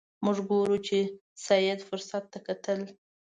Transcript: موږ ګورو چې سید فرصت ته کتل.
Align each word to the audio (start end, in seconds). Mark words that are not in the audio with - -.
موږ 0.25 0.37
ګورو 0.49 0.77
چې 0.87 0.99
سید 1.45 1.79
فرصت 1.87 2.23
ته 2.31 2.39
کتل. 2.47 2.81